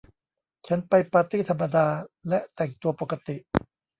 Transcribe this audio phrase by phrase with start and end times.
[0.67, 1.87] ฉันไปปาร์ตี้ธรรมดา
[2.29, 3.35] และแต่งตัวปกติ